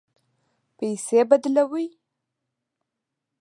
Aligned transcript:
پیسې 0.77 1.19
بدلوئ؟ 1.29 1.87